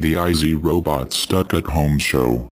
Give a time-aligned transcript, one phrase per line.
[0.00, 2.48] The IZ Robot Stuck at Home Show.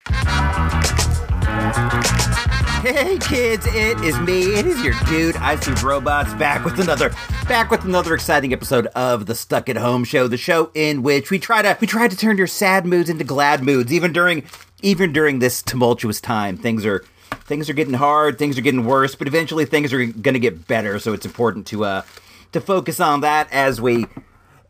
[2.82, 4.54] Hey kids, it is me.
[4.56, 7.10] It is your dude, IC Robots, back with another
[7.50, 11.32] back with another exciting episode of the Stuck at Home Show, the show in which
[11.32, 14.44] we try to we try to turn your sad moods into glad moods, even during
[14.82, 16.56] even during this tumultuous time.
[16.56, 17.04] Things are
[17.42, 20.66] things are getting hard, things are getting worse, but eventually things are going to get
[20.66, 20.98] better.
[20.98, 22.02] So it's important to uh
[22.54, 24.06] to focus on that as we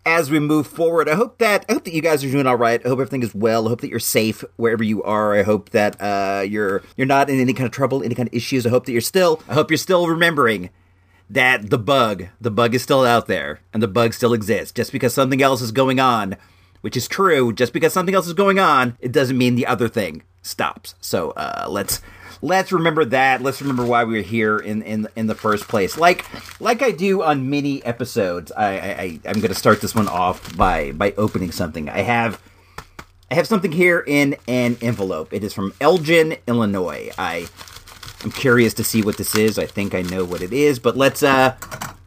[0.05, 1.07] as we move forward.
[1.07, 2.83] I hope that I hope that you guys are doing all right.
[2.83, 3.65] I hope everything is well.
[3.65, 5.33] I hope that you're safe wherever you are.
[5.33, 8.33] I hope that uh, you're you're not in any kind of trouble, any kind of
[8.33, 8.65] issues.
[8.65, 9.41] I hope that you're still.
[9.47, 10.69] I hope you're still remembering
[11.29, 14.73] that the bug, the bug is still out there, and the bug still exists.
[14.73, 16.35] Just because something else is going on,
[16.81, 19.87] which is true, just because something else is going on, it doesn't mean the other
[19.87, 20.95] thing stops.
[20.99, 22.01] So uh, let's
[22.41, 23.41] let's remember that.
[23.41, 25.97] Let's remember why we were here in in in the first place.
[25.97, 26.25] Like
[26.59, 30.55] like I do on many episodes, I, I I'm going to start this one off
[30.57, 31.89] by by opening something.
[31.89, 32.41] I have
[33.31, 35.33] I have something here in an envelope.
[35.33, 37.09] It is from Elgin, Illinois.
[37.17, 37.47] I
[38.23, 39.59] I'm curious to see what this is.
[39.59, 41.55] I think I know what it is, but let's uh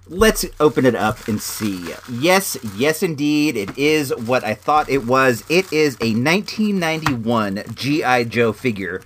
[0.09, 1.93] let's open it up and see.
[2.11, 5.45] Yes, yes indeed, it is what I thought it was.
[5.49, 9.03] It is a 1991 GI Joe figure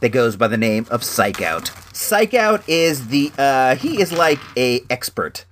[0.00, 1.70] that goes by the name of Psych Out.
[1.92, 5.44] Psych Out is the uh, he is like a expert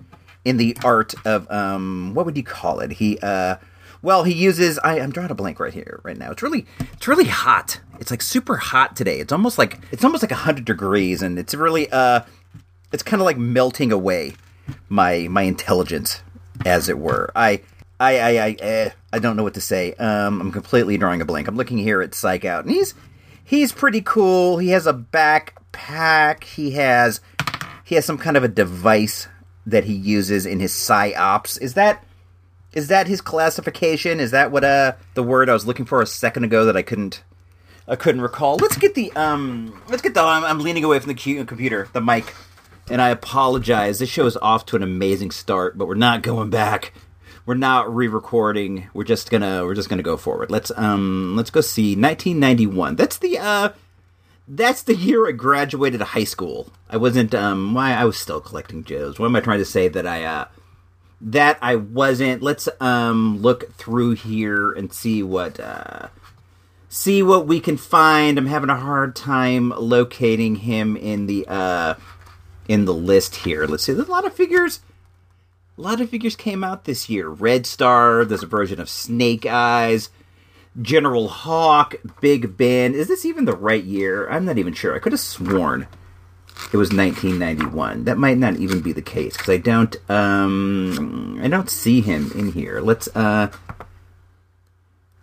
[0.44, 2.92] in the art of um what would you call it?
[2.92, 3.56] He uh
[4.02, 6.30] well he uses I, I'm drawing a blank right here right now.
[6.30, 7.80] It's really it's really hot.
[7.98, 9.20] It's like super hot today.
[9.20, 12.20] It's almost like it's almost like hundred degrees and it's really uh
[12.92, 14.34] it's kind of like melting away
[14.88, 16.22] my my intelligence
[16.64, 17.32] as it were.
[17.34, 17.62] I
[17.98, 19.94] I I I, eh, I don't know what to say.
[19.94, 21.48] Um, I'm completely drawing a blank.
[21.48, 22.94] I'm looking here at Psych Out, and he's
[23.44, 24.58] he's pretty cool.
[24.58, 26.44] He has a backpack.
[26.44, 27.20] He has
[27.84, 29.28] he has some kind of a device
[29.66, 31.60] that he uses in his psyops.
[31.60, 32.04] Is that
[32.72, 34.18] is that his classification?
[34.18, 36.82] Is that what uh the word I was looking for a second ago that I
[36.82, 37.22] couldn't
[37.86, 38.56] I couldn't recall?
[38.56, 42.00] Let's get the um let's get the I'm, I'm leaning away from the computer, the
[42.00, 42.34] mic.
[42.90, 43.98] And I apologize.
[43.98, 46.92] This show is off to an amazing start, but we're not going back.
[47.46, 48.88] We're not re-recording.
[48.94, 50.50] We're just gonna we're just gonna go forward.
[50.50, 52.96] Let's um let's go see 1991.
[52.96, 53.68] That's the uh
[54.48, 56.72] that's the year I graduated high school.
[56.88, 59.18] I wasn't um why I was still collecting Joes.
[59.18, 60.46] What am I trying to say that I uh
[61.20, 62.42] that I wasn't.
[62.42, 66.08] Let's um look through here and see what uh
[66.88, 68.38] see what we can find.
[68.38, 71.94] I'm having a hard time locating him in the uh
[72.68, 73.66] in the list here.
[73.66, 73.92] Let's see.
[73.92, 74.80] There's a lot of figures.
[75.76, 77.28] A lot of figures came out this year.
[77.28, 78.24] Red Star.
[78.24, 80.10] There's a version of Snake Eyes.
[80.80, 82.94] General Hawk, Big Ben.
[82.94, 84.28] Is this even the right year?
[84.28, 84.94] I'm not even sure.
[84.94, 85.86] I could have sworn
[86.72, 88.04] it was 1991.
[88.04, 92.32] That might not even be the case because I don't um I don't see him
[92.34, 92.80] in here.
[92.80, 93.50] Let's uh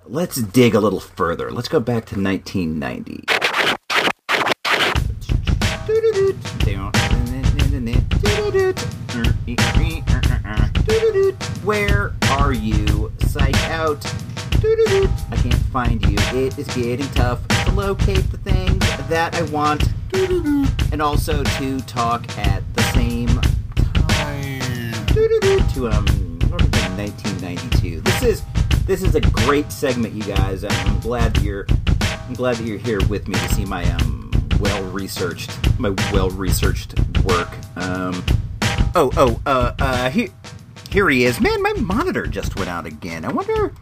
[0.05, 1.51] let's dig a little further.
[1.51, 3.40] Let's go back to 1990.
[14.63, 16.15] I can't find you.
[16.39, 18.79] It is getting tough to locate the things
[19.09, 19.83] that I want
[20.91, 23.27] and also to talk at the same
[23.75, 25.05] time.
[25.73, 26.05] To um,
[26.95, 28.01] 1992.
[28.01, 28.43] This is
[28.85, 30.63] this is a great segment, you guys.
[30.63, 31.65] I'm glad that you're
[32.27, 36.29] I'm glad that you're here with me to see my um well researched my well
[36.29, 37.49] researched work.
[37.75, 38.23] Um,
[38.93, 40.29] oh oh uh uh here
[40.91, 41.39] here he is.
[41.39, 43.25] Man, my monitor just went out again.
[43.25, 43.73] I wonder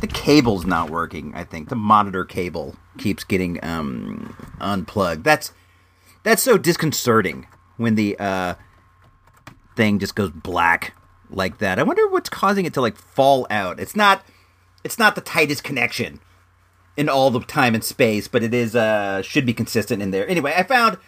[0.00, 1.32] the cable's not working.
[1.34, 5.24] I think the monitor cable keeps getting um unplugged.
[5.24, 5.52] That's
[6.22, 7.46] that's so disconcerting
[7.76, 8.54] when the uh
[9.76, 10.94] thing just goes black
[11.30, 11.78] like that.
[11.78, 13.80] I wonder what's causing it to like fall out.
[13.80, 14.22] It's not
[14.84, 16.20] it's not the tightest connection
[16.96, 20.28] in all the time and space, but it is uh should be consistent in there.
[20.28, 20.98] Anyway, I found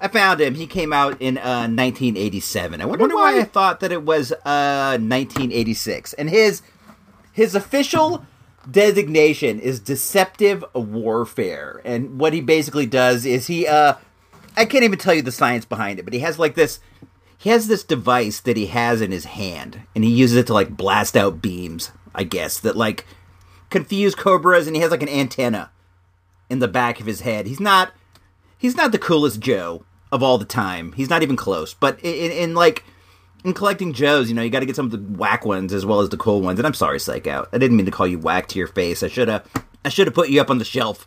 [0.00, 0.54] I found him.
[0.54, 2.80] He came out in uh 1987.
[2.80, 6.12] I wonder, wonder why why- I thought that it was uh 1986.
[6.14, 6.62] And his
[7.32, 8.24] his official
[8.70, 11.80] designation is deceptive warfare.
[11.84, 13.94] And what he basically does is he uh
[14.56, 16.80] I can't even tell you the science behind it, but he has like this
[17.38, 20.54] he has this device that he has in his hand and he uses it to
[20.54, 23.06] like blast out beams, I guess, that like
[23.70, 25.70] confuse cobras and he has like an antenna
[26.50, 27.46] in the back of his head.
[27.46, 27.92] He's not
[28.58, 30.92] he's not the coolest Joe of all the time.
[30.92, 31.74] He's not even close.
[31.74, 32.84] But in, in like
[33.44, 35.86] in collecting Joes, you know, you got to get some of the whack ones as
[35.86, 36.58] well as the cool ones.
[36.58, 37.48] And I'm sorry, Psych Out.
[37.52, 39.02] I didn't mean to call you whack to your face.
[39.02, 39.46] I should have
[39.84, 41.06] I should have put you up on the shelf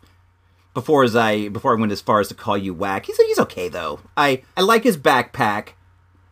[0.73, 3.05] before as I before I went as far as to call you whack.
[3.05, 3.99] He's he's okay though.
[4.15, 5.69] I I like his backpack.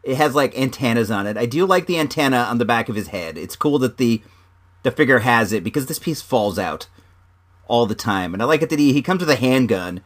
[0.03, 1.37] It has like antennas on it.
[1.37, 3.37] I do like the antenna on the back of his head.
[3.37, 4.21] It's cool that the
[4.83, 6.87] the figure has it because this piece falls out
[7.67, 8.33] all the time.
[8.33, 10.01] And I like it that he, he comes with a handgun,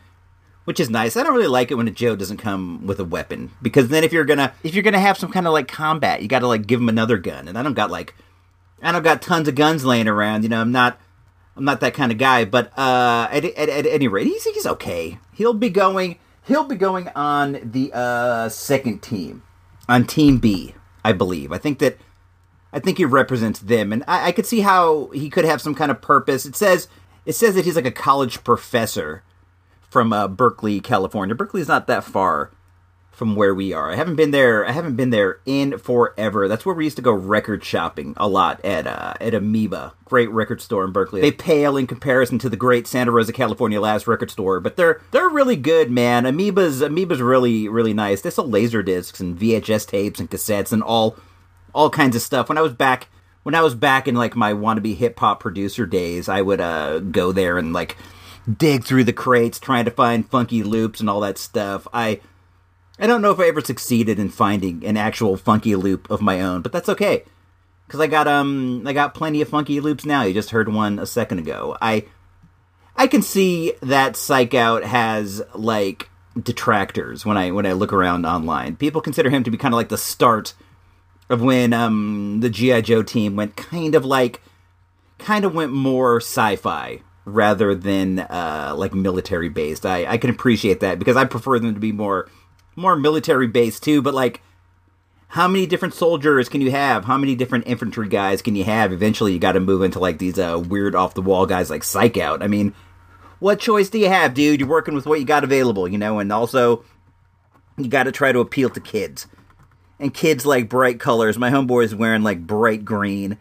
[0.65, 1.17] which is nice.
[1.17, 4.03] I don't really like it when a Joe doesn't come with a weapon because then
[4.03, 6.47] if you're gonna if you're gonna have some kind of like combat, you got to
[6.47, 7.47] like give him another gun.
[7.47, 8.15] And I don't got like
[8.81, 10.43] I don't got tons of guns laying around.
[10.43, 10.99] You know, I'm not
[11.55, 12.45] I'm not that kind of guy.
[12.45, 15.19] But uh, at, at, at any rate, he's he's okay.
[15.33, 19.43] He'll be going he'll be going on the uh, second team
[19.87, 21.51] on Team B, I believe.
[21.51, 21.97] I think that
[22.71, 25.75] I think he represents them, and I, I could see how he could have some
[25.75, 26.45] kind of purpose.
[26.45, 26.87] It says
[27.25, 29.23] it says that he's like a college professor
[29.93, 31.35] from uh, Berkeley, California.
[31.35, 32.51] Berkeley's not that far
[33.11, 33.91] from where we are.
[33.91, 34.65] I haven't been there.
[34.65, 36.47] I haven't been there in forever.
[36.47, 40.31] That's where we used to go record shopping a lot at uh, at Amoeba, great
[40.31, 41.21] record store in Berkeley.
[41.21, 44.99] They pale in comparison to the great Santa Rosa, California last record store, but they're
[45.11, 46.25] they're really good, man.
[46.25, 48.21] Amoeba's Amoeba's really really nice.
[48.21, 51.15] They sell laser discs and VHS tapes and cassettes and all
[51.73, 52.49] all kinds of stuff.
[52.49, 53.09] When I was back
[53.43, 56.99] when I was back in like my wannabe hip hop producer days, I would uh,
[56.99, 57.95] go there and like
[58.51, 61.87] dig through the crates trying to find funky loops and all that stuff.
[61.93, 62.19] I
[62.99, 66.41] I don't know if I ever succeeded in finding an actual funky loop of my
[66.41, 67.23] own, but that's okay.
[67.87, 70.23] Cuz I got um I got plenty of funky loops now.
[70.23, 71.77] You just heard one a second ago.
[71.81, 72.05] I
[72.95, 76.09] I can see that Psych Out has like
[76.41, 78.75] detractors when I when I look around online.
[78.75, 80.53] People consider him to be kind of like the start
[81.29, 84.41] of when um the GI Joe team went kind of like
[85.17, 89.85] kind of went more sci-fi rather than uh like military based.
[89.85, 92.29] I I can appreciate that because I prefer them to be more
[92.75, 94.41] more military based too, but like
[95.29, 97.05] how many different soldiers can you have?
[97.05, 98.91] How many different infantry guys can you have?
[98.93, 101.83] Eventually you got to move into like these uh weird off the wall guys like
[101.83, 102.43] Psych Out.
[102.43, 102.73] I mean,
[103.39, 104.59] what choice do you have, dude?
[104.59, 106.83] You're working with what you got available, you know, and also
[107.77, 109.27] you got to try to appeal to kids
[109.99, 111.37] and kids like bright colors.
[111.37, 113.37] My homeboy is wearing like bright green.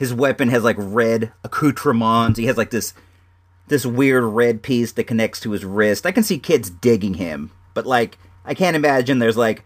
[0.00, 2.38] His weapon has like red accoutrements.
[2.38, 2.94] He has like this
[3.68, 6.06] this weird red piece that connects to his wrist.
[6.06, 8.16] I can see kids digging him, but like
[8.46, 9.62] I can't imagine there's like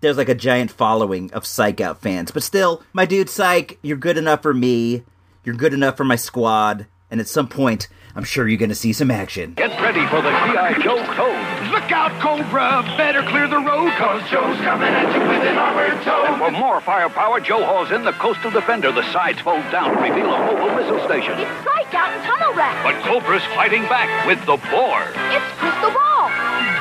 [0.00, 2.32] there's like a giant following of Psych Out fans.
[2.32, 5.04] But still, my dude Psych, you're good enough for me.
[5.44, 6.88] You're good enough for my squad.
[7.08, 9.54] And at some point, I'm sure you're going to see some action.
[9.54, 10.82] Get ready for the G.I.
[10.82, 11.59] Joe Code.
[11.90, 12.84] Look out, Cobra!
[12.96, 16.38] Better clear the road, cause Joe's coming at you with an armored toad.
[16.38, 18.92] For more firepower, Joe hauls in the Coastal Defender.
[18.92, 21.34] The sides fold down to reveal a mobile missile station.
[21.34, 22.78] It's Psych Out and Tunnel Rat.
[22.86, 25.02] But Cobra's fighting back with the Boar.
[25.34, 26.30] It's Crystal Ball.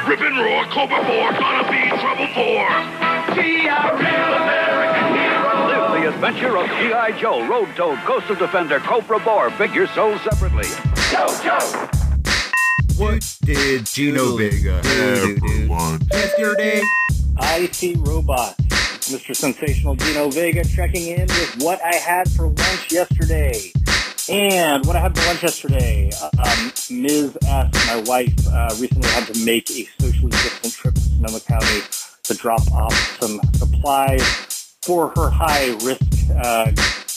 [0.06, 2.69] Rip and roar, Cobra 4, gonna be trouble for.
[3.33, 5.73] Be a real American hero.
[5.73, 7.17] Live the adventure of G.I.
[7.17, 9.50] Joe, Road Toad, Coastal Defender, Cobra Boar.
[9.57, 10.69] Figures sold separately.
[11.09, 11.99] Joe, Joe.
[13.00, 16.01] What did Gino Vega Everyone.
[16.12, 16.81] yesterday?
[17.40, 18.57] IT Robot.
[18.57, 19.34] Mr.
[19.34, 23.72] Sensational Gino Vega checking in with what I had for lunch yesterday.
[24.28, 27.38] And what I had for lunch yesterday, uh, um, Ms.
[27.48, 31.81] S, my wife, uh, recently had to make a socially distant trip to Sonoma County
[32.24, 36.02] to drop off some supplies for her high risk
[36.36, 36.69] uh,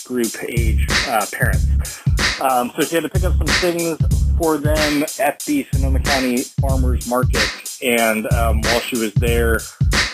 [0.04, 2.00] group age uh, parents.
[2.40, 3.98] Um, so she had to pick up some things
[4.36, 7.48] for them at the Sonoma County Farmers Market.
[7.82, 9.60] And um, while she was there,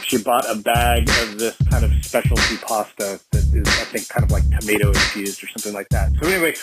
[0.03, 4.25] she bought a bag of this kind of specialty pasta that is, I think, kind
[4.25, 6.13] of like tomato infused or something like that.
[6.21, 6.55] So anyway,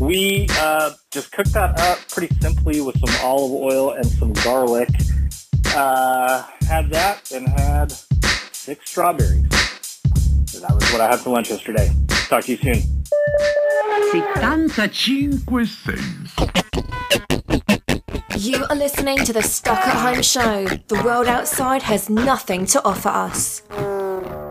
[0.00, 4.88] we uh, just cooked that up pretty simply with some olive oil and some garlic.
[5.66, 7.92] Uh, had that and had
[8.52, 9.46] six strawberries.
[10.46, 11.90] So that was what I had for lunch yesterday.
[12.28, 13.04] Talk to you soon.
[16.36, 16.63] 75
[18.44, 20.66] You are listening to the Stuck at Home Show.
[20.66, 23.62] The world outside has nothing to offer us.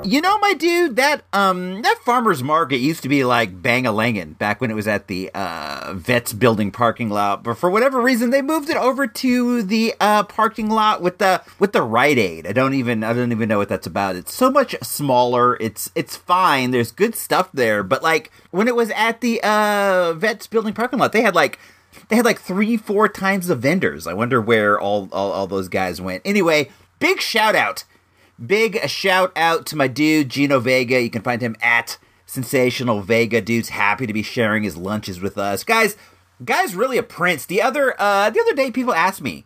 [0.04, 3.92] You know, my dude, that um that farmer's market used to be like bang a
[3.92, 8.02] Bangalangin back when it was at the uh Vets building parking lot, but for whatever
[8.02, 12.18] reason they moved it over to the uh parking lot with the with the Rite
[12.18, 12.48] Aid.
[12.48, 14.16] I don't even I don't even know what that's about.
[14.16, 15.56] It's so much smaller.
[15.58, 16.72] It's it's fine.
[16.72, 20.98] There's good stuff there, but like when it was at the uh Vets building parking
[20.98, 21.60] lot, they had like
[22.10, 24.08] they had like three, four times the vendors.
[24.08, 26.22] I wonder where all, all, all those guys went.
[26.26, 26.70] Anyway,
[27.00, 27.84] big shout out.
[28.44, 31.02] Big shout out to my dude, Gino Vega.
[31.02, 33.42] You can find him at Sensational Vega.
[33.42, 35.64] Dude's happy to be sharing his lunches with us.
[35.64, 35.96] Guys,
[36.44, 37.46] guy's really a prince.
[37.46, 39.46] The other uh the other day people asked me,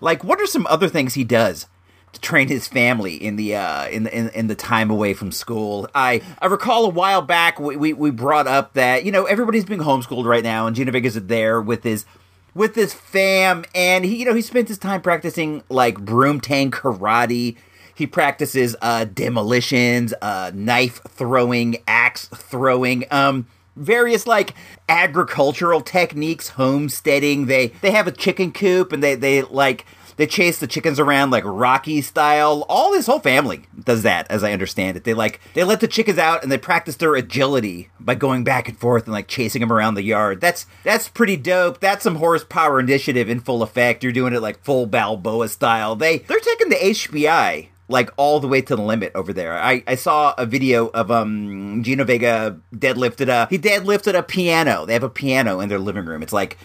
[0.00, 1.66] like, what are some other things he does
[2.18, 5.88] train his family in the uh in the in, the time away from school.
[5.94, 9.64] I I recall a while back we, we we brought up that, you know, everybody's
[9.64, 12.04] being homeschooled right now and Gino Vega's is there with his
[12.54, 16.74] with his fam and he you know he spends his time practicing like broom tank
[16.74, 17.56] karate
[17.94, 23.46] he practices uh demolitions uh knife throwing axe throwing um
[23.76, 24.54] various like
[24.88, 27.46] agricultural techniques, homesteading.
[27.46, 31.30] They they have a chicken coop and they they like they chase the chickens around
[31.30, 32.64] like Rocky style.
[32.68, 35.04] All his whole family does that, as I understand it.
[35.04, 38.68] They like they let the chickens out and they practice their agility by going back
[38.68, 40.40] and forth and like chasing them around the yard.
[40.40, 41.80] That's that's pretty dope.
[41.80, 44.02] That's some horsepower initiative in full effect.
[44.02, 45.96] You're doing it like full Balboa style.
[45.96, 49.56] They they're taking the HPI like all the way to the limit over there.
[49.56, 54.86] I, I saw a video of um Gino Vega deadlifted a he deadlifted a piano.
[54.86, 56.22] They have a piano in their living room.
[56.22, 56.56] It's like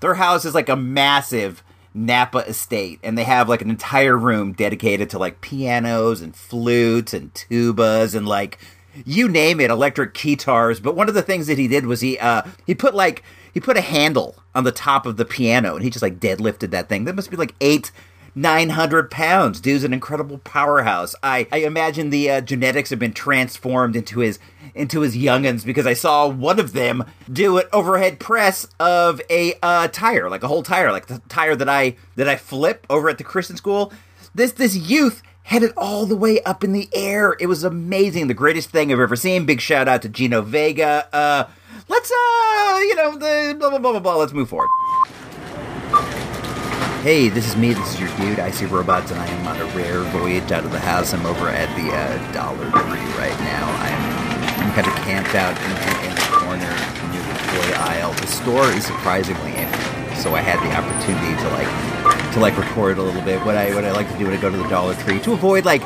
[0.00, 1.62] their house is like a massive
[1.92, 7.12] Napa estate and they have like an entire room dedicated to like pianos and flutes
[7.12, 8.58] and tubas and like
[9.04, 10.80] you name it, electric guitars.
[10.80, 13.60] But one of the things that he did was he uh he put like he
[13.60, 16.88] put a handle on the top of the piano and he just like deadlifted that
[16.88, 17.04] thing.
[17.04, 17.90] That must be like eight
[18.34, 19.60] 900 pounds.
[19.60, 21.14] Dude's an incredible powerhouse.
[21.22, 24.38] I, I imagine the uh, genetics have been transformed into his
[24.74, 29.54] into his youngins because I saw one of them do an overhead press of a
[29.62, 33.08] uh, tire, like a whole tire, like the tire that I that I flip over
[33.08, 33.92] at the Christian school.
[34.34, 37.36] This this youth had it all the way up in the air.
[37.40, 39.46] It was amazing, the greatest thing I've ever seen.
[39.46, 41.08] Big shout out to Gino Vega.
[41.12, 41.44] Uh,
[41.88, 44.16] let's uh, you know, the blah blah blah blah blah.
[44.16, 44.68] Let's move forward.
[47.02, 47.72] Hey, this is me.
[47.72, 50.70] This is your dude, Icy Robots, and I am on a rare voyage out of
[50.70, 51.14] the house.
[51.14, 53.64] I'm over at the uh, Dollar Tree right now.
[53.80, 56.68] I'm, I'm kind of camped out in, in, in the corner
[57.08, 58.12] near the toy aisle.
[58.12, 62.98] The store is surprisingly empty, so I had the opportunity to like to like record
[62.98, 63.40] a little bit.
[63.46, 65.32] What I what I like to do when I go to the Dollar Tree to
[65.32, 65.80] avoid like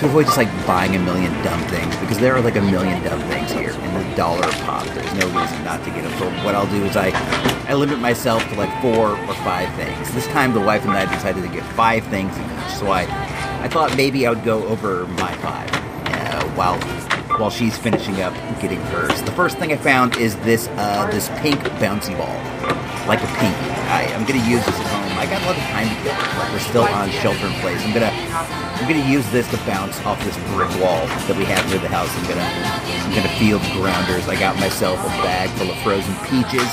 [0.00, 3.02] to avoid just like buying a million dumb things because there are like a million
[3.04, 4.86] dumb things here and the dollar pop.
[4.86, 6.18] There's no reason not to get them.
[6.18, 7.10] So what I'll do is I
[7.68, 10.10] I limit myself to like four or five things.
[10.14, 12.74] This time the wife and I decided to get five things each.
[12.78, 13.02] So I
[13.62, 15.70] I thought maybe I would go over my five
[16.06, 16.80] uh, while
[17.38, 19.20] while she's finishing up getting hers.
[19.22, 22.38] The first thing I found is this uh, this pink bouncy ball,
[23.06, 23.70] like a pinky.
[23.92, 24.99] I, I'm gonna use this.
[25.20, 26.16] I got a lot of time to kill.
[26.16, 27.76] Like we're still on shelter in place.
[27.84, 31.60] I'm gonna I'm gonna use this to bounce off this brick wall that we have
[31.68, 32.08] near the house.
[32.16, 34.32] I'm gonna I'm gonna field grounders.
[34.32, 36.64] I got myself a bag full of frozen peaches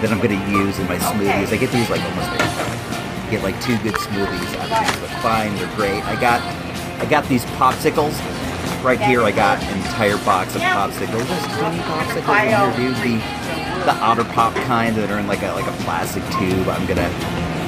[0.00, 1.52] that I'm gonna use in my smoothies.
[1.52, 2.80] I get these like almost every time.
[3.28, 4.96] Get like two good smoothies out of these.
[4.96, 5.52] They're fine.
[5.60, 6.00] They're great.
[6.08, 6.40] I got
[6.96, 8.16] I got these popsicles
[8.80, 9.20] right here.
[9.20, 11.28] I got an entire box of popsicles.
[11.28, 12.96] There's 20 popsicles here, dude.
[13.04, 13.20] The
[13.84, 16.64] the otter pop kind that are in like a like a plastic tube.
[16.72, 17.12] I'm gonna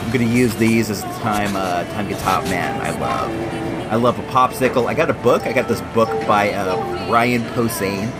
[0.09, 2.81] I'm gonna use these as the time uh, time gets hot, man.
[2.81, 4.87] I love I love a popsicle.
[4.87, 5.43] I got a book.
[5.43, 8.11] I got this book by uh, Brian Posehn.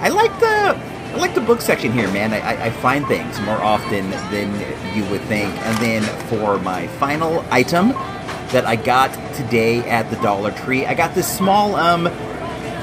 [0.00, 2.32] I like the I like the book section here, man.
[2.32, 5.52] I, I, I find things more often than you would think.
[5.66, 7.88] And then for my final item
[8.52, 12.04] that I got today at the Dollar Tree, I got this small um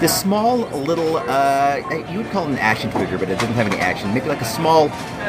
[0.02, 1.78] this small little uh
[2.12, 4.14] you would call it an action figure, but it doesn't have any action.
[4.14, 4.88] Maybe like a small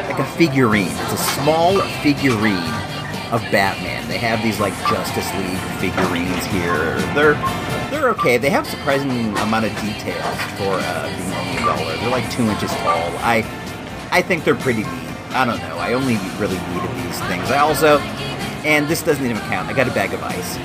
[0.09, 0.91] like a figurine.
[0.91, 2.92] It's a small figurine
[3.33, 4.07] of Batman.
[4.09, 6.97] They have these like Justice League figurines here.
[7.15, 7.35] They're
[7.91, 8.37] they're okay.
[8.37, 11.97] They have surprising amount of details for uh, being only a dollar.
[11.97, 13.11] They're like two inches tall.
[13.25, 13.39] I
[14.13, 15.09] I think they're pretty neat.
[15.33, 15.79] I don't know.
[15.79, 17.51] I only really needed these things.
[17.51, 17.99] I also
[18.65, 19.69] and this doesn't even count.
[19.69, 20.59] I got a bag of ice.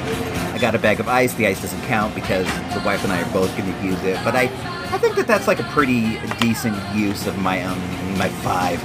[0.54, 1.34] I got a bag of ice.
[1.34, 4.20] The ice doesn't count because the wife and I are both going to use it.
[4.24, 4.44] But I,
[4.92, 7.80] I think that that's like a pretty decent use of my um
[8.18, 8.82] my five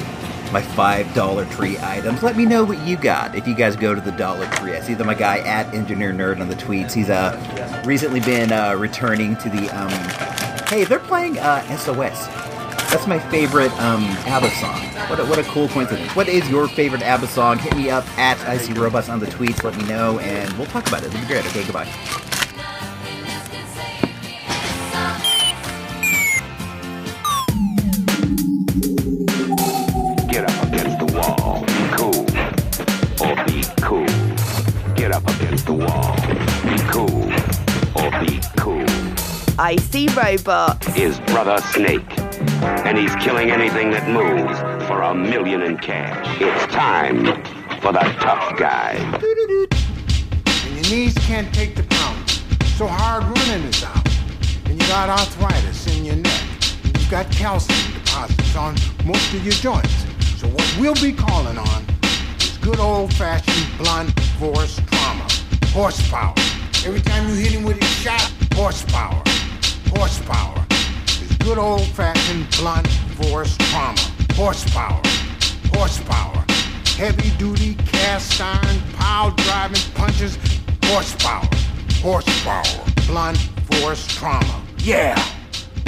[0.52, 2.22] my five Dollar Tree items.
[2.22, 4.74] Let me know what you got if you guys go to the Dollar Tree.
[4.74, 6.92] I see that my guy at Engineer Nerd on the tweets.
[6.92, 9.90] He's uh recently been uh, returning to the um.
[10.68, 12.26] Hey, they're playing uh, SOS.
[12.90, 14.80] That's my favorite um, ABBA song.
[15.08, 16.14] What a, what a cool coincidence.
[16.14, 17.58] What is your favorite ABBA song?
[17.58, 19.62] Hit me up at IC Robots on the tweets.
[19.64, 21.06] Let me know, and we'll talk about it.
[21.06, 21.46] It'll be great.
[21.46, 21.88] Okay, goodbye.
[39.64, 40.98] Icy Robot.
[40.98, 42.18] Is Brother Snake.
[42.84, 46.26] And he's killing anything that moves for a million in cash.
[46.40, 47.26] It's time
[47.80, 48.94] for the tough guy.
[50.66, 52.28] and your knees can't take the pound.
[52.76, 54.04] So hard running is out.
[54.64, 56.42] And you got arthritis in your neck.
[56.82, 59.94] And you've got calcium deposits on most of your joints.
[60.40, 61.86] So what we'll be calling on
[62.38, 65.28] is good old-fashioned blunt force trauma.
[65.66, 66.34] Horsepower.
[66.84, 69.22] Every time you hit him with his shot, horsepower.
[69.94, 70.66] Horsepower.
[70.70, 72.88] It's good old-fashioned blunt
[73.20, 74.00] force trauma.
[74.32, 75.02] Horsepower.
[75.74, 76.44] Horsepower.
[76.96, 80.38] Heavy duty cast iron pile driving punches.
[80.84, 81.46] Horsepower.
[82.00, 82.84] Horsepower.
[83.06, 83.36] Blunt
[83.70, 84.62] force trauma.
[84.78, 85.22] Yeah.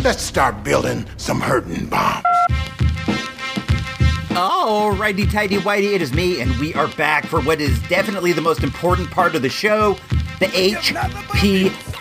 [0.02, 2.25] Let's start building some hurting bombs.
[4.34, 8.42] Alrighty, tidy whitey, it is me, and we are back for what is definitely the
[8.42, 9.96] most important part of the show
[10.40, 10.50] the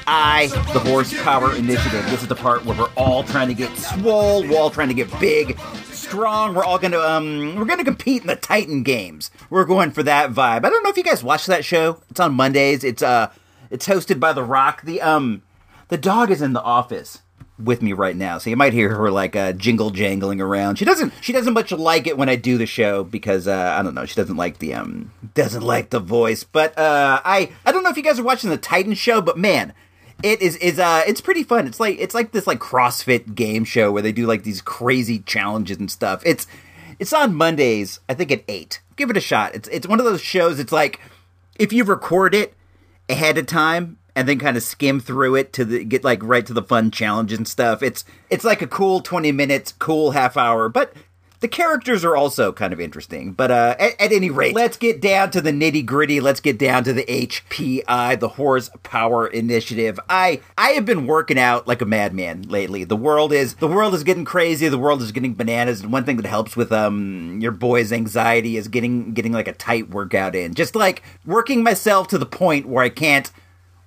[0.05, 2.05] HPI, the Horsepower Initiative.
[2.09, 4.93] This is the part where we're all trying to get swole, we're all trying to
[4.93, 6.53] get big, strong.
[6.53, 9.31] We're all gonna um, we're gonna compete in the Titan Games.
[9.49, 10.65] We're going for that vibe.
[10.65, 12.01] I don't know if you guys watch that show.
[12.09, 12.83] It's on Mondays.
[12.83, 13.31] It's uh,
[13.69, 14.81] it's hosted by The Rock.
[14.83, 15.41] The um,
[15.87, 17.19] the dog is in the office
[17.63, 20.77] with me right now, so you might hear her like uh, jingle jangling around.
[20.77, 23.81] She doesn't she doesn't much like it when I do the show because uh, I
[23.81, 26.43] don't know she doesn't like the um doesn't like the voice.
[26.43, 29.37] But uh, I I don't know if you guys are watching the Titan show, but
[29.37, 29.73] man,
[30.21, 31.67] it is is uh it's pretty fun.
[31.67, 35.19] It's like it's like this like CrossFit game show where they do like these crazy
[35.19, 36.21] challenges and stuff.
[36.25, 36.47] It's
[36.99, 38.81] it's on Mondays, I think at eight.
[38.95, 39.55] Give it a shot.
[39.55, 40.59] It's it's one of those shows.
[40.59, 40.99] It's like
[41.57, 42.53] if you record it
[43.09, 46.45] ahead of time and then kind of skim through it to the, get like right
[46.45, 47.81] to the fun challenge and stuff.
[47.81, 50.93] It's it's like a cool twenty minutes, cool half hour, but
[51.43, 53.33] the characters are also kind of interesting.
[53.33, 56.21] But uh, at, at any rate, let's get down to the nitty gritty.
[56.21, 59.99] Let's get down to the HPI, the Horsepower Initiative.
[60.07, 62.85] I I have been working out like a madman lately.
[62.85, 64.69] The world is the world is getting crazy.
[64.69, 65.81] The world is getting bananas.
[65.81, 69.53] And one thing that helps with um your boy's anxiety is getting getting like a
[69.53, 70.53] tight workout in.
[70.53, 73.29] Just like working myself to the point where I can't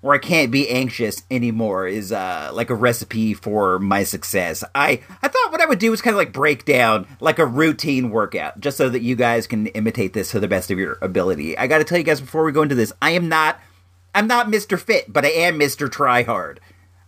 [0.07, 4.63] where I can't be anxious anymore is uh, like a recipe for my success.
[4.75, 7.45] I I thought what I would do is kind of like break down like a
[7.45, 10.99] routine workout, just so that you guys can imitate this to the best of your
[11.03, 11.59] ability.
[11.59, 13.61] I got to tell you guys before we go into this, I am not
[14.15, 14.79] I'm not Mr.
[14.79, 15.91] Fit, but I am Mr.
[15.91, 16.61] Try Hard.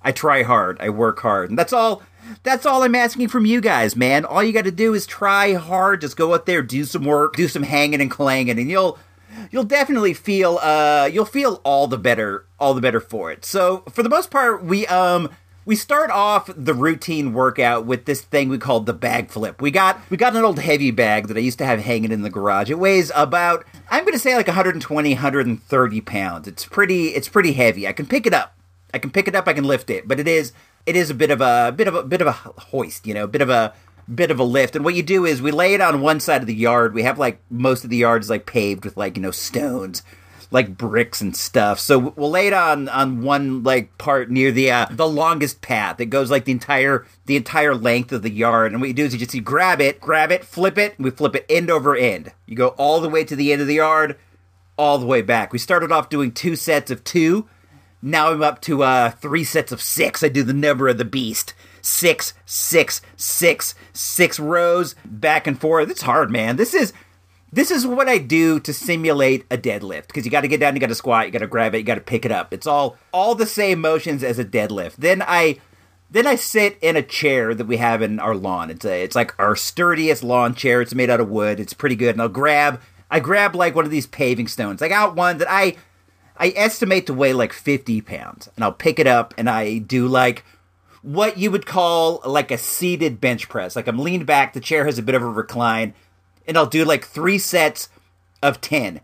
[0.02, 2.02] I try hard, I work hard, and that's all.
[2.42, 4.26] That's all I'm asking from you guys, man.
[4.26, 6.02] All you got to do is try hard.
[6.02, 8.98] Just go out there, do some work, do some hanging and clanging, and you'll
[9.50, 13.44] you'll definitely feel uh you'll feel all the better all the better for it.
[13.44, 15.30] So for the most part, we um
[15.68, 19.60] we start off the routine workout with this thing we call the bag flip.
[19.60, 22.22] We got we got an old heavy bag that I used to have hanging in
[22.22, 22.70] the garage.
[22.70, 26.48] It weighs about I'm going to say like 120 130 pounds.
[26.48, 27.86] It's pretty it's pretty heavy.
[27.86, 28.56] I can pick it up.
[28.94, 29.46] I can pick it up.
[29.46, 30.54] I can lift it, but it is
[30.86, 33.24] it is a bit of a bit of a bit of a hoist, you know,
[33.24, 33.74] a bit of a
[34.12, 34.74] bit of a lift.
[34.74, 36.94] And what you do is we lay it on one side of the yard.
[36.94, 40.02] We have like most of the yard is like paved with like, you know, stones,
[40.50, 41.78] like bricks and stuff.
[41.78, 45.98] So we'll lay it on on one like part near the uh, the longest path.
[45.98, 48.72] that goes like the entire the entire length of the yard.
[48.72, 51.10] And what you do is you just you grab it, grab it, flip it, we
[51.10, 52.32] flip it end over end.
[52.46, 54.18] You go all the way to the end of the yard,
[54.76, 55.52] all the way back.
[55.52, 57.46] We started off doing two sets of two.
[58.00, 60.22] Now I'm up to uh, three sets of six.
[60.22, 65.90] I do the number of the beast six, six, six, six rows back and forth.
[65.90, 66.56] It's hard, man.
[66.56, 66.92] This is
[67.50, 70.74] this is what I do to simulate a deadlift because you got to get down,
[70.74, 72.52] you got to squat, you got to grab it, you got to pick it up.
[72.52, 74.96] It's all all the same motions as a deadlift.
[74.96, 75.58] Then I
[76.10, 78.70] then I sit in a chair that we have in our lawn.
[78.70, 80.80] It's a it's like our sturdiest lawn chair.
[80.80, 81.60] It's made out of wood.
[81.60, 82.14] It's pretty good.
[82.14, 84.82] And I'll grab I grab like one of these paving stones.
[84.82, 85.76] I got one that I
[86.36, 88.48] I estimate to weigh like 50 pounds.
[88.56, 90.44] And I'll pick it up and I do like
[91.08, 93.74] what you would call like a seated bench press.
[93.74, 95.94] Like I'm leaned back, the chair has a bit of a recline,
[96.46, 97.88] and I'll do like three sets
[98.42, 99.00] of 10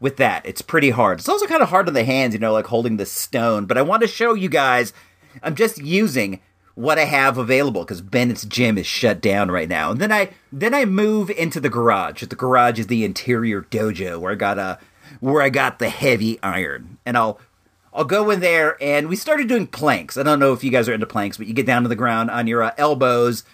[0.00, 0.46] with that.
[0.46, 1.18] It's pretty hard.
[1.18, 3.66] It's also kind of hard on the hands, you know, like holding the stone.
[3.66, 4.94] But I want to show you guys,
[5.42, 6.40] I'm just using
[6.74, 9.90] what I have available because Bennett's gym is shut down right now.
[9.90, 12.22] And then I then I move into the garage.
[12.22, 14.78] The garage is the interior dojo where I got a
[15.20, 16.96] where I got the heavy iron.
[17.04, 17.38] And I'll
[17.94, 20.16] I'll go in there and we started doing planks.
[20.16, 21.96] I don't know if you guys are into planks, but you get down to the
[21.96, 23.44] ground on your uh, elbows,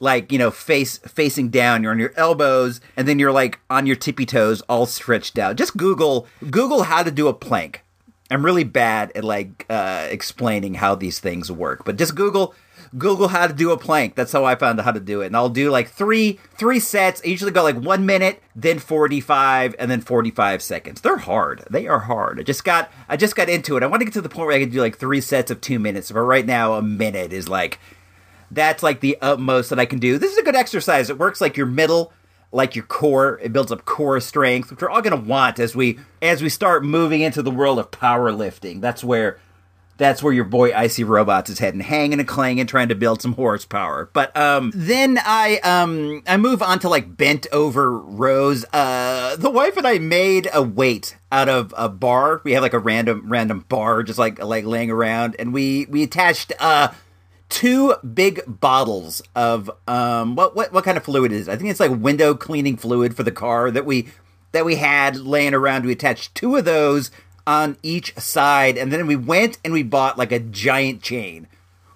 [0.00, 1.82] like you know, face facing down.
[1.82, 5.56] You're on your elbows, and then you're like on your tippy toes, all stretched out.
[5.56, 7.84] Just Google Google how to do a plank.
[8.30, 12.54] I'm really bad at like uh, explaining how these things work, but just Google
[12.98, 14.14] Google how to do a plank.
[14.14, 15.26] That's how I found out how to do it.
[15.26, 17.22] And I'll do like three three sets.
[17.24, 21.00] I usually go like one minute, then forty five, and then forty five seconds.
[21.00, 21.64] They're hard.
[21.70, 22.38] They are hard.
[22.38, 23.82] I just got I just got into it.
[23.82, 25.60] I want to get to the point where I can do like three sets of
[25.60, 26.10] two minutes.
[26.10, 27.78] But right now, a minute is like
[28.50, 30.18] that's like the utmost that I can do.
[30.18, 31.08] This is a good exercise.
[31.08, 32.12] It works like your middle
[32.52, 35.74] like your core it builds up core strength which we're all going to want as
[35.74, 39.38] we as we start moving into the world of powerlifting that's where
[39.96, 43.34] that's where your boy icy robots is heading hanging and clanging trying to build some
[43.34, 48.64] horsepower but um then i um i move on to like bent over rows.
[48.72, 52.74] uh the wife and i made a weight out of a bar we have like
[52.74, 56.88] a random random bar just like like laying around and we we attached uh
[57.52, 61.52] two big bottles of um what what what kind of fluid is it?
[61.52, 64.08] I think it's like window cleaning fluid for the car that we
[64.52, 65.84] that we had laying around.
[65.84, 67.10] We attached two of those
[67.46, 71.46] on each side, and then we went and we bought like a giant chain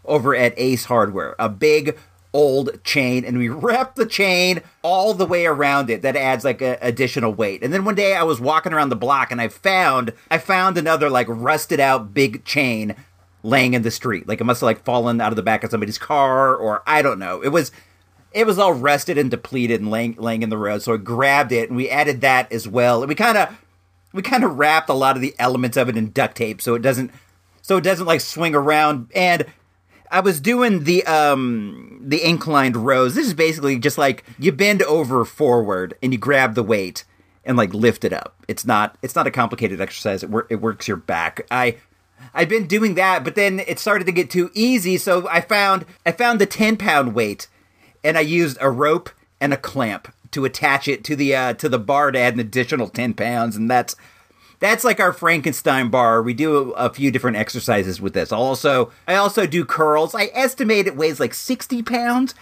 [0.04, 1.96] over at Ace Hardware, a big
[2.37, 6.02] old chain and we wrapped the chain all the way around it.
[6.02, 7.62] That adds like a additional weight.
[7.62, 10.76] And then one day i was walking around the block and i found i found
[10.76, 12.94] another like rusted out big chain
[13.42, 14.28] laying in the street.
[14.28, 17.00] Like it must have like fallen out of the back of somebody's car or i
[17.00, 17.40] don't know.
[17.40, 17.72] It was
[18.32, 20.82] it was all rusted and depleted and laying laying in the road.
[20.82, 23.02] So i grabbed it and we added that as well.
[23.02, 23.56] And we kind of
[24.16, 26.74] we kind of wrapped a lot of the elements of it in duct tape so
[26.74, 27.11] it doesn't
[27.62, 29.46] so it doesn't like swing around and
[30.11, 33.14] I was doing the um the inclined rows.
[33.14, 37.05] This is basically just like you bend over forward and you grab the weight
[37.44, 38.35] and like lift it up.
[38.48, 40.22] It's not it's not a complicated exercise.
[40.22, 41.46] It, wor- it works your back.
[41.50, 41.76] I
[42.33, 45.85] I've been doing that, but then it started to get too easy, so I found
[46.05, 47.48] I found the 10 pound weight
[48.05, 51.66] and I used a rope and a clamp to attach it to the uh, to
[51.66, 53.96] the bar to add an additional 10 pounds and that's
[54.59, 56.22] that's like our Frankenstein bar.
[56.22, 58.33] We do a, few different exercises with this.
[58.33, 60.14] Also, I also do curls.
[60.14, 62.35] I estimate it weighs like 60 pounds.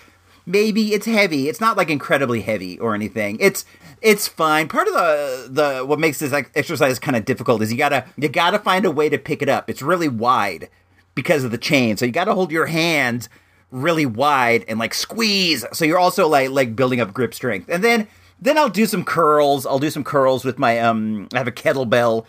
[0.47, 1.49] Maybe it's heavy.
[1.49, 3.39] It's not like incredibly heavy or anything.
[3.41, 3.65] It's
[4.03, 4.69] it's fine.
[4.69, 8.29] Part of the the what makes this exercise kind of difficult is you gotta you
[8.29, 9.71] gotta find a way to pick it up.
[9.71, 10.69] It's really wide
[11.15, 13.29] because of the chain, so you gotta hold your hands
[13.75, 15.67] really wide and like squeeze.
[15.73, 18.09] So you're also like like building up grip strength, and then
[18.41, 19.67] then I'll do some curls.
[19.67, 21.29] I'll do some curls with my um.
[21.35, 22.25] I have a kettlebell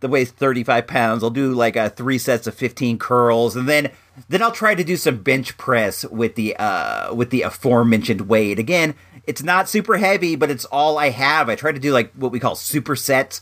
[0.00, 1.24] that weighs 35 pounds.
[1.24, 3.90] I'll do like uh, three sets of 15 curls, and then
[4.28, 8.58] then I'll try to do some bench press with the uh with the aforementioned weight.
[8.58, 8.94] Again,
[9.26, 11.48] it's not super heavy, but it's all I have.
[11.48, 13.40] I try to do like what we call supersets,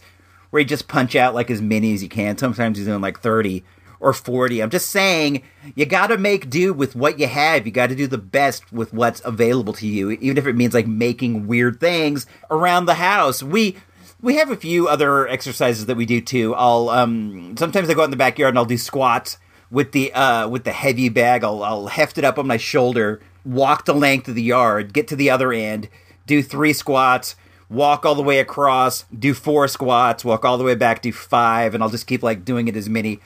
[0.50, 2.38] where you just punch out like as many as you can.
[2.38, 3.64] Sometimes he's doing like 30
[4.04, 4.62] or 40.
[4.62, 5.42] I'm just saying
[5.74, 7.64] you got to make do with what you have.
[7.64, 10.74] You got to do the best with what's available to you, even if it means
[10.74, 13.42] like making weird things around the house.
[13.42, 13.76] We
[14.20, 16.54] we have a few other exercises that we do too.
[16.54, 19.38] I'll um sometimes I go out in the backyard and I'll do squats
[19.70, 21.42] with the uh with the heavy bag.
[21.42, 25.08] I'll I'll heft it up on my shoulder, walk the length of the yard, get
[25.08, 25.88] to the other end,
[26.26, 27.36] do three squats,
[27.70, 31.74] walk all the way across, do four squats, walk all the way back, do five,
[31.74, 33.20] and I'll just keep like doing it as many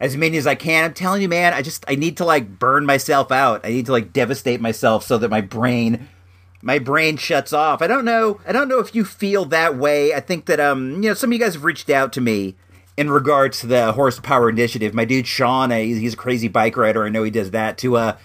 [0.00, 0.84] as many as I can.
[0.84, 3.64] I'm telling you, man, I just I need to like burn myself out.
[3.64, 6.08] I need to like devastate myself so that my brain
[6.62, 7.82] my brain shuts off.
[7.82, 8.40] I don't know.
[8.46, 10.14] I don't know if you feel that way.
[10.14, 12.56] I think that um, you know, some of you guys have reached out to me
[12.96, 14.94] in regards to the horsepower initiative.
[14.94, 17.04] My dude Sean, he's a crazy bike rider.
[17.04, 18.16] I know he does that to uh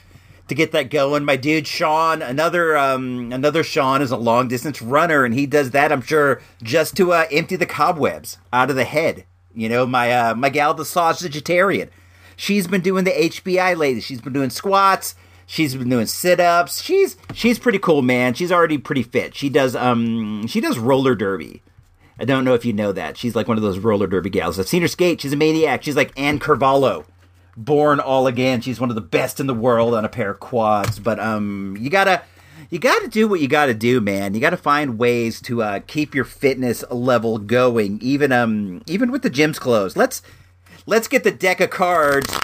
[0.47, 1.25] to get that going.
[1.25, 5.71] My dude Sean, another um another Sean is a long distance runner and he does
[5.71, 9.85] that I'm sure just to uh, empty the cobwebs out of the head you know,
[9.85, 11.89] my uh, my gal, the sausageitarian.
[12.35, 14.01] She's been doing the HPI lately.
[14.01, 15.15] She's been doing squats.
[15.45, 16.81] She's been doing sit ups.
[16.81, 18.33] She's she's pretty cool, man.
[18.33, 19.35] She's already pretty fit.
[19.35, 21.61] She does um she does roller derby.
[22.19, 23.17] I don't know if you know that.
[23.17, 24.59] She's like one of those roller derby gals.
[24.59, 25.21] I've seen her skate.
[25.21, 25.83] She's a maniac.
[25.83, 27.05] She's like Ann Calvello,
[27.57, 28.61] born all again.
[28.61, 30.99] She's one of the best in the world on a pair of quads.
[30.99, 32.23] But um, you gotta
[32.69, 34.33] you got to do what you got to do, man.
[34.33, 39.11] You got to find ways to uh, keep your fitness level going, even um, even
[39.11, 39.95] with the gyms closed.
[39.95, 40.21] Let's
[40.85, 42.35] let's get the deck of cards.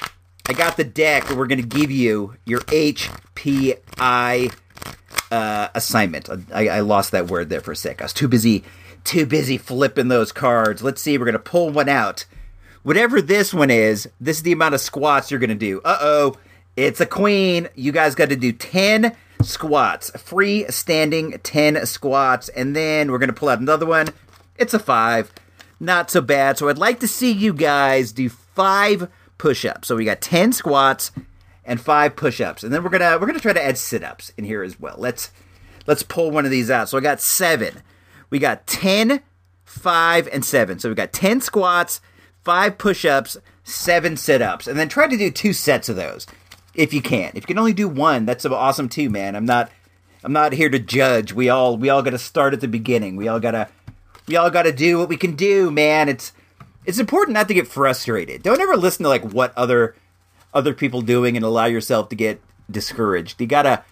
[0.48, 1.30] I got the deck.
[1.30, 3.78] We're to give you your HPI
[5.32, 6.30] uh, assignment.
[6.54, 8.02] I, I lost that word there for a sec.
[8.02, 8.64] I was too busy
[9.04, 10.84] too busy flipping those cards.
[10.84, 11.18] Let's see.
[11.18, 12.26] We're to pull one out.
[12.84, 15.82] Whatever this one is, this is the amount of squats you're to do.
[15.84, 16.38] Uh oh,
[16.76, 17.68] it's a queen.
[17.76, 23.30] You guys got to do ten squats, free standing 10 squats, and then we're going
[23.30, 24.08] to pull out another one.
[24.58, 25.32] It's a five.
[25.80, 26.58] Not so bad.
[26.58, 29.88] So I'd like to see you guys do five push ups.
[29.88, 31.12] So we got 10 squats
[31.66, 32.64] and five push ups.
[32.64, 34.64] And then we're going to we're going to try to add sit ups in here
[34.64, 34.96] as well.
[34.98, 35.32] Let's
[35.88, 36.90] let's pull one of these out.
[36.90, 37.82] So I got 7.
[38.30, 39.22] We got 10,
[39.66, 40.80] 5 and 7.
[40.80, 42.00] So we got 10 squats,
[42.44, 44.68] 5 push ups, 7 sit ups.
[44.68, 46.28] And then try to do two sets of those
[46.74, 47.32] if you can.
[47.36, 49.36] If you can only do one, that's awesome too, man.
[49.36, 49.72] I'm not
[50.24, 51.34] I'm not here to judge.
[51.34, 53.16] We all we all got to start at the beginning.
[53.16, 53.68] We all got to
[54.28, 56.10] we all got to do what we can do, man.
[56.10, 56.34] It's
[56.86, 58.44] it's important not to get frustrated.
[58.44, 59.96] Don't ever listen to like what other
[60.54, 63.40] other people doing and allow yourself to get discouraged.
[63.42, 63.84] You got to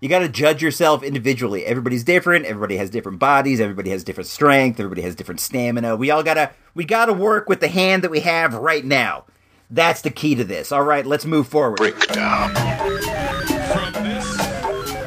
[0.00, 1.64] you got to judge yourself individually.
[1.64, 2.44] Everybody's different.
[2.44, 3.60] Everybody has different bodies.
[3.60, 4.78] Everybody has different strength.
[4.78, 5.96] Everybody has different stamina.
[5.96, 8.84] We all got to we got to work with the hand that we have right
[8.84, 9.24] now.
[9.70, 10.70] That's the key to this.
[10.72, 11.76] All right, let's move forward.
[11.76, 12.54] Breakdown.
[12.54, 14.36] From this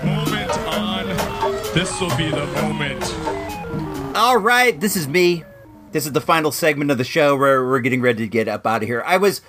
[0.03, 1.07] moment on,
[1.73, 3.03] this will be the moment.
[4.15, 5.43] All right, this is me.
[5.91, 8.67] This is the final segment of the show where we're getting ready to get up
[8.67, 9.01] out of here.
[9.05, 9.41] I was,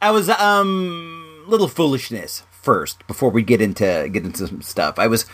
[0.00, 4.98] I was, um, little foolishness first before we get into get into some stuff.
[4.98, 5.24] I was,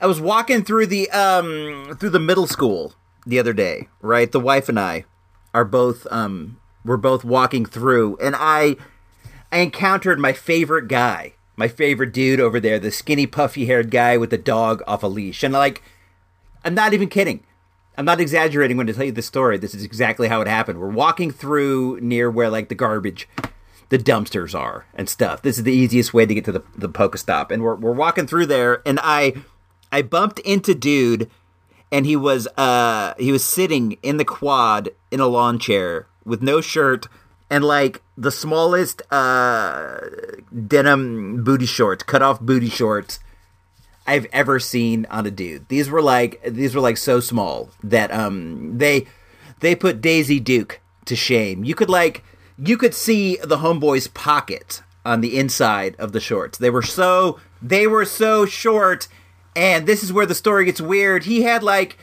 [0.00, 2.94] I was walking through the um through the middle school
[3.26, 3.88] the other day.
[4.02, 5.06] Right, the wife and I
[5.54, 8.76] are both um we're both walking through, and I
[9.50, 14.16] I encountered my favorite guy my favorite dude over there, the skinny, puffy haired guy
[14.16, 15.42] with the dog off a leash.
[15.42, 15.82] And like,
[16.64, 17.44] I'm not even kidding.
[17.96, 19.56] I'm not exaggerating when I tell you this story.
[19.56, 20.80] This is exactly how it happened.
[20.80, 23.28] We're walking through near where like the garbage,
[23.88, 25.42] the dumpsters are and stuff.
[25.42, 28.26] This is the easiest way to get to the the Pokestop, and we're we're walking
[28.26, 29.34] through there, and I
[29.92, 31.30] I bumped into dude,
[31.92, 36.42] and he was uh he was sitting in the quad in a lawn chair with
[36.42, 37.06] no shirt
[37.50, 39.98] and like the smallest uh
[40.66, 43.20] denim booty shorts, cut off booty shorts
[44.06, 45.68] I've ever seen on a dude.
[45.68, 49.06] These were like these were like so small that um they
[49.60, 51.64] they put Daisy Duke to shame.
[51.64, 52.22] You could like
[52.58, 56.58] you could see the homeboy's pocket on the inside of the shorts.
[56.58, 59.08] They were so they were so short
[59.56, 61.24] and this is where the story gets weird.
[61.24, 61.98] He had like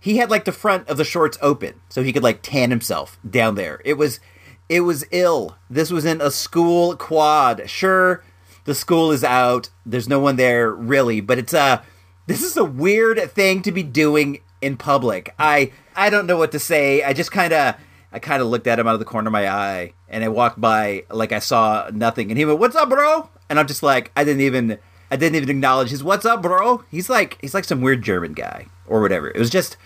[0.00, 3.18] he had like the front of the shorts open so he could like tan himself
[3.28, 3.80] down there.
[3.84, 4.20] It was
[4.68, 5.56] it was ill.
[5.70, 7.68] This was in a school quad.
[7.70, 8.22] Sure,
[8.64, 9.70] the school is out.
[9.86, 11.82] There's no one there really, but it's a
[12.26, 15.34] this is a weird thing to be doing in public.
[15.38, 17.02] I I don't know what to say.
[17.02, 17.74] I just kind of
[18.12, 20.28] I kind of looked at him out of the corner of my eye and I
[20.28, 23.82] walked by like I saw nothing and he went, "What's up, bro?" And I'm just
[23.82, 24.78] like I didn't even
[25.10, 28.32] I didn't even acknowledge his "What's up, bro?" He's like he's like some weird German
[28.34, 29.28] guy or whatever.
[29.30, 29.76] It was just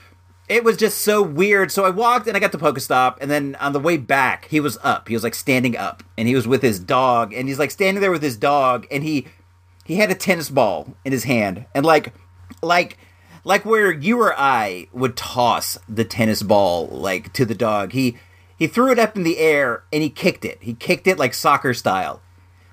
[0.48, 1.70] it was just so weird.
[1.70, 4.60] So I walked and I got to Pokestop, and then on the way back, he
[4.60, 5.08] was up.
[5.08, 8.00] He was like standing up, and he was with his dog, and he's like standing
[8.00, 9.26] there with his dog, and he
[9.84, 12.12] he had a tennis ball in his hand, and like
[12.62, 12.98] like
[13.44, 17.92] like where you or I would toss the tennis ball like to the dog.
[17.92, 18.18] He
[18.56, 20.58] he threw it up in the air and he kicked it.
[20.60, 22.20] He kicked it like soccer style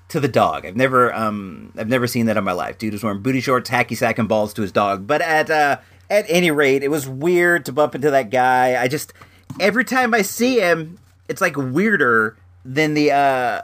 [0.08, 0.64] to the dog.
[0.64, 2.78] I've never um I've never seen that in my life.
[2.78, 5.06] Dude was wearing booty shorts, hacky sack, and balls to his dog.
[5.06, 5.78] But at uh
[6.10, 8.80] at any rate, it was weird to bump into that guy.
[8.82, 9.12] I just
[9.58, 13.62] every time I see him, it's like weirder than the uh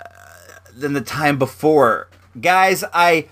[0.75, 2.09] than the time before.
[2.41, 3.29] Guys, I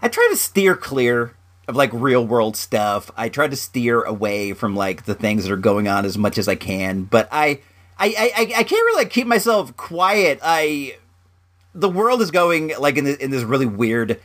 [0.00, 1.34] I try to steer clear
[1.66, 3.10] of like real world stuff.
[3.16, 6.38] I try to steer away from like the things that are going on as much
[6.38, 7.60] as I can, but I
[7.98, 10.40] I I, I can't really keep myself quiet.
[10.42, 10.96] I
[11.74, 14.20] the world is going like in in this really weird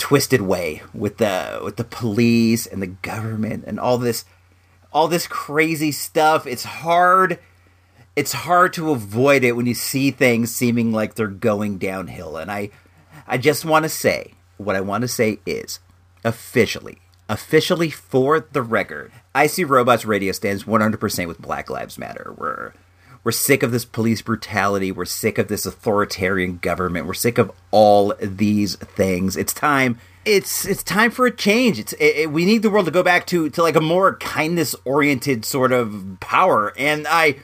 [0.00, 4.24] twisted way with the with the police and the government and all this
[4.92, 6.46] all this crazy stuff.
[6.46, 7.38] It's hard
[8.16, 12.36] it's hard to avoid it when you see things seeming like they're going downhill.
[12.38, 12.70] And I
[13.28, 15.78] I just want to say what I want to say is
[16.24, 22.34] officially officially for the record, I see Robots Radio stands 100% with Black Lives Matter.
[22.36, 22.72] We're
[23.22, 24.90] we're sick of this police brutality.
[24.90, 27.06] We're sick of this authoritarian government.
[27.06, 29.36] We're sick of all these things.
[29.36, 29.98] It's time.
[30.24, 31.78] It's it's time for a change.
[31.78, 34.16] It's it, it, we need the world to go back to to like a more
[34.16, 36.72] kindness oriented sort of power.
[36.78, 37.36] And I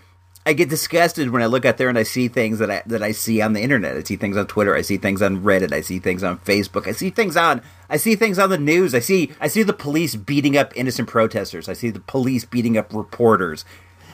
[0.46, 3.02] I get disgusted when I look out there and I see things that I that
[3.02, 3.96] I see on the internet.
[3.96, 4.74] I see things on Twitter.
[4.74, 5.72] I see things on Reddit.
[5.72, 6.86] I see things on Facebook.
[6.86, 8.94] I see things on I see things on the news.
[8.94, 11.68] I see I see the police beating up innocent protesters.
[11.68, 13.64] I see the police beating up reporters.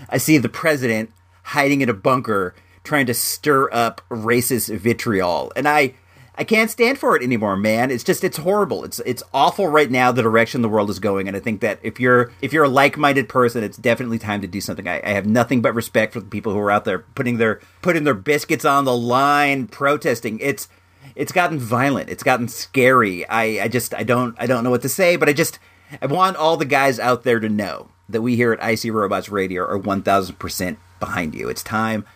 [0.09, 1.11] I see the president
[1.43, 5.53] hiding in a bunker trying to stir up racist vitriol.
[5.55, 5.95] And I
[6.35, 7.91] I can't stand for it anymore, man.
[7.91, 8.85] It's just it's horrible.
[8.85, 11.79] It's it's awful right now the direction the world is going and I think that
[11.83, 14.89] if you're if you're a like-minded person, it's definitely time to do something.
[14.89, 17.61] I, I have nothing but respect for the people who are out there putting their
[17.83, 20.39] putting their biscuits on the line protesting.
[20.41, 20.69] It's
[21.15, 22.09] it's gotten violent.
[22.09, 23.29] It's gotten scary.
[23.29, 25.59] I, I just I don't I don't know what to say, but I just
[26.01, 29.29] I want all the guys out there to know that we here at IC Robots
[29.29, 31.49] Radio are 1000% behind you.
[31.49, 32.07] It's time.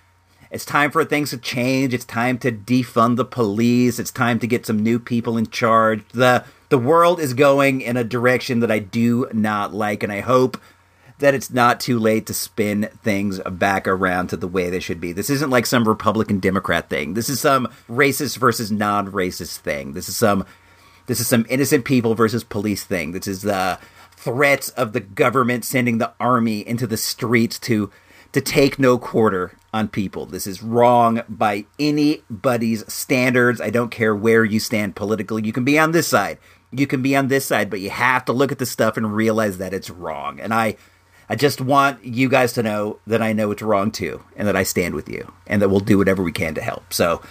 [0.50, 1.92] It's time for things to change.
[1.92, 3.98] It's time to defund the police.
[3.98, 6.06] It's time to get some new people in charge.
[6.14, 10.20] The the world is going in a direction that I do not like and I
[10.20, 10.56] hope
[11.18, 15.00] that it's not too late to spin things back around to the way they should
[15.00, 15.12] be.
[15.12, 17.14] This isn't like some Republican Democrat thing.
[17.14, 19.92] This is some racist versus non-racist thing.
[19.94, 20.44] This is some
[21.06, 23.12] this is some innocent people versus police thing.
[23.12, 23.78] This is the
[24.12, 27.90] threats of the government sending the army into the streets to
[28.36, 30.26] to take no quarter on people.
[30.26, 33.62] This is wrong by anybody's standards.
[33.62, 35.46] I don't care where you stand politically.
[35.46, 36.36] You can be on this side.
[36.70, 39.16] You can be on this side, but you have to look at the stuff and
[39.16, 40.38] realize that it's wrong.
[40.38, 40.76] And I
[41.30, 44.54] I just want you guys to know that I know it's wrong too and that
[44.54, 46.92] I stand with you and that we'll do whatever we can to help.
[46.92, 47.22] So,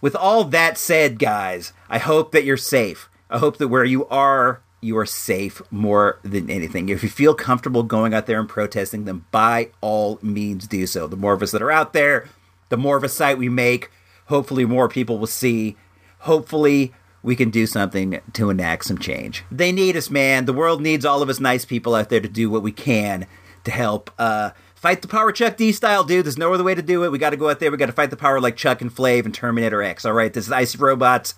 [0.00, 3.10] with all that said, guys, I hope that you're safe.
[3.28, 6.88] I hope that where you are you are safe more than anything.
[6.88, 11.06] If you feel comfortable going out there and protesting, then by all means do so.
[11.06, 12.28] The more of us that are out there,
[12.68, 13.90] the more of a sight we make,
[14.26, 15.76] hopefully more people will see.
[16.20, 19.44] Hopefully we can do something to enact some change.
[19.50, 20.44] They need us, man.
[20.44, 23.26] The world needs all of us nice people out there to do what we can
[23.64, 26.24] to help uh, fight the power Chuck D style, dude.
[26.24, 27.10] There's no other way to do it.
[27.10, 27.70] We got to go out there.
[27.72, 30.04] We got to fight the power like Chuck and Flav and Terminator X.
[30.04, 31.34] All right, this is Icy Robots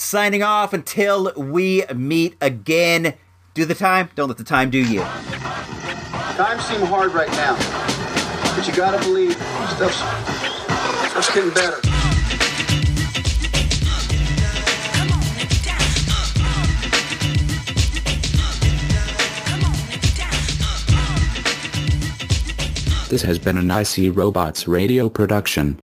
[0.00, 3.14] signing off until we meet again.
[3.52, 4.08] Do the time.
[4.14, 5.00] Don't let the time do you.
[5.00, 7.54] Times seem hard right now,
[8.56, 9.96] but you gotta believe stuff's,
[11.10, 11.76] stuff's getting better.
[23.10, 25.80] This has been an IC Robots radio production.